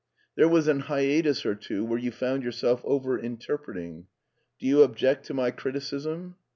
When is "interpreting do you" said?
3.19-4.81